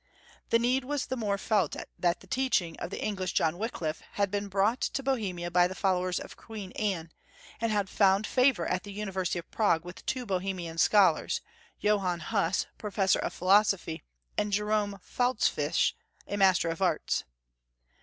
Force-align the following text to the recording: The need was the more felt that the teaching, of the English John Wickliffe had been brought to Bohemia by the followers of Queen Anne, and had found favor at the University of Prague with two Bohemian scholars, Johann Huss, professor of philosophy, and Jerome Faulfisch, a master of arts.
The 0.49 0.57
need 0.57 0.83
was 0.83 1.05
the 1.05 1.15
more 1.15 1.37
felt 1.37 1.75
that 1.99 2.19
the 2.21 2.25
teaching, 2.25 2.75
of 2.79 2.89
the 2.89 3.03
English 3.03 3.33
John 3.33 3.59
Wickliffe 3.59 4.01
had 4.13 4.31
been 4.31 4.47
brought 4.47 4.81
to 4.81 5.03
Bohemia 5.03 5.51
by 5.51 5.67
the 5.67 5.75
followers 5.75 6.19
of 6.19 6.35
Queen 6.35 6.71
Anne, 6.71 7.11
and 7.59 7.71
had 7.71 7.87
found 7.87 8.25
favor 8.25 8.65
at 8.65 8.81
the 8.81 8.91
University 8.91 9.37
of 9.37 9.51
Prague 9.51 9.85
with 9.85 10.03
two 10.07 10.25
Bohemian 10.25 10.79
scholars, 10.79 11.41
Johann 11.79 12.19
Huss, 12.21 12.65
professor 12.79 13.19
of 13.19 13.31
philosophy, 13.31 14.01
and 14.39 14.51
Jerome 14.51 14.97
Faulfisch, 15.03 15.93
a 16.27 16.35
master 16.35 16.69
of 16.69 16.81
arts. 16.81 17.23